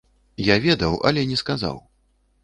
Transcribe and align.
Я 0.45 0.55
ведаў, 0.63 0.95
але 1.09 1.25
не 1.31 1.37
сказаў! 1.41 1.77